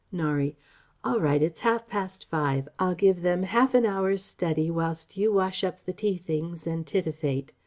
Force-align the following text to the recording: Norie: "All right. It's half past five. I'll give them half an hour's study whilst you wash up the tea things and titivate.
Norie: 0.11 0.57
"All 1.03 1.19
right. 1.19 1.43
It's 1.43 1.59
half 1.59 1.85
past 1.87 2.27
five. 2.27 2.67
I'll 2.79 2.95
give 2.95 3.21
them 3.21 3.43
half 3.43 3.75
an 3.75 3.85
hour's 3.85 4.23
study 4.25 4.71
whilst 4.71 5.15
you 5.15 5.31
wash 5.31 5.63
up 5.63 5.85
the 5.85 5.93
tea 5.93 6.17
things 6.17 6.65
and 6.65 6.87
titivate. 6.87 7.49